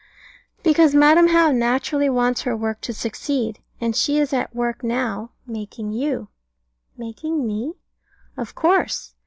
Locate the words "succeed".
2.91-3.59